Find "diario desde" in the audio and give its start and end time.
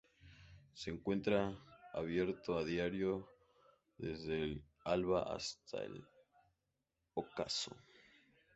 2.65-4.41